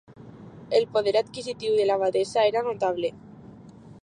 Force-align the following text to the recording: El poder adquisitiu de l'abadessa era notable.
El 0.79 0.87
poder 0.95 1.13
adquisitiu 1.21 1.77
de 1.81 1.87
l'abadessa 1.91 2.49
era 2.55 2.65
notable. 2.71 3.17